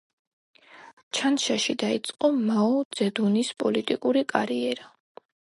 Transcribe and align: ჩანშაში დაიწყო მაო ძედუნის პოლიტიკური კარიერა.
ჩანშაში 1.17 1.75
დაიწყო 1.83 2.31
მაო 2.47 2.73
ძედუნის 3.01 3.53
პოლიტიკური 3.61 4.27
კარიერა. 4.35 4.91